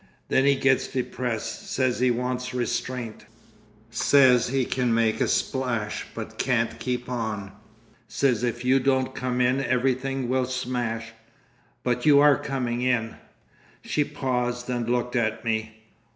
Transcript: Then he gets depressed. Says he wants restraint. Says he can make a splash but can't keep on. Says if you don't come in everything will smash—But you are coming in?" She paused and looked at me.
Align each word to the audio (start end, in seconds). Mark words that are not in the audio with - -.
Then 0.29 0.45
he 0.45 0.55
gets 0.55 0.87
depressed. 0.87 1.69
Says 1.69 1.99
he 1.99 2.09
wants 2.09 2.55
restraint. 2.55 3.27
Says 3.91 4.47
he 4.47 4.65
can 4.65 4.95
make 4.95 5.21
a 5.21 5.27
splash 5.27 6.07
but 6.15 6.39
can't 6.39 6.79
keep 6.79 7.07
on. 7.07 7.51
Says 8.07 8.43
if 8.43 8.65
you 8.65 8.79
don't 8.79 9.13
come 9.13 9.39
in 9.41 9.63
everything 9.63 10.27
will 10.27 10.45
smash—But 10.45 12.07
you 12.07 12.17
are 12.19 12.35
coming 12.35 12.81
in?" 12.81 13.13
She 13.83 14.03
paused 14.03 14.67
and 14.71 14.89
looked 14.89 15.15
at 15.15 15.45
me. 15.45 15.83